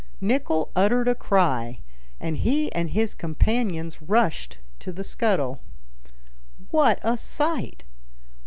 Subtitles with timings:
[0.19, 1.77] Nicholl uttered a cry,
[2.19, 5.61] and he and his companions rushed to the scuttle.
[6.71, 7.83] What a sight!